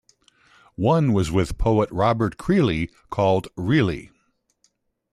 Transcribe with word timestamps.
One 0.77 1.13
was 1.13 1.29
with 1.31 1.59
poet 1.59 1.87
Robert 1.91 2.35
Creeley 2.35 2.89
called 3.11 3.49
"Really!". 3.55 4.09